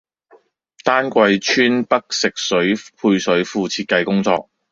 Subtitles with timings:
[0.83, 4.49] 丹桂村北食水配水庫設計工作